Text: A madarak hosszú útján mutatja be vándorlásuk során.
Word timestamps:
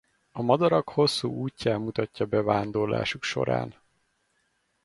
A 0.31 0.41
madarak 0.41 0.89
hosszú 0.89 1.29
útján 1.31 1.81
mutatja 1.81 2.25
be 2.25 2.41
vándorlásuk 2.41 3.23
során. 3.23 3.75